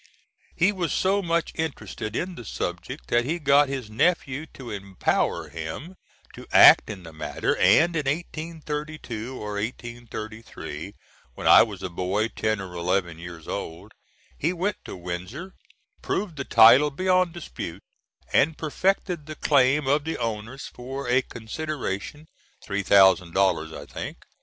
He 0.55 0.71
was 0.71 0.91
so 0.91 1.21
much 1.21 1.51
interested 1.53 2.15
in 2.15 2.33
the 2.33 2.43
subject 2.43 3.05
that 3.09 3.23
he 3.23 3.37
got 3.37 3.69
his 3.69 3.87
nephew 3.87 4.47
to 4.47 4.71
empower 4.71 5.49
him 5.49 5.93
to 6.33 6.47
act 6.51 6.89
in 6.89 7.03
the 7.03 7.13
matter, 7.13 7.55
and 7.57 7.95
in 7.95 8.07
1832 8.07 9.35
or 9.39 9.61
1833, 9.61 10.95
when 11.35 11.45
I 11.45 11.61
was 11.61 11.83
a 11.83 11.89
boy 11.91 12.29
ten 12.29 12.59
or 12.59 12.73
eleven 12.73 13.19
years 13.19 13.47
old, 13.47 13.91
he 14.39 14.51
went 14.53 14.77
to 14.85 14.95
Windsor, 14.97 15.53
proved 16.01 16.35
the 16.35 16.45
title 16.45 16.89
beyond 16.89 17.31
dispute, 17.33 17.83
and 18.33 18.57
perfected 18.57 19.27
the 19.27 19.35
claim 19.35 19.85
of 19.85 20.03
the 20.03 20.17
owners 20.17 20.65
for 20.73 21.07
a 21.07 21.21
consideration 21.21 22.25
three 22.63 22.81
thousand 22.81 23.35
dollars, 23.35 23.71
I 23.71 23.85
think. 23.85 24.17